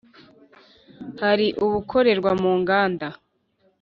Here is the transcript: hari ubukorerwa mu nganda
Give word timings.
hari 1.21 1.47
ubukorerwa 1.65 2.31
mu 2.41 2.51
nganda 2.59 3.07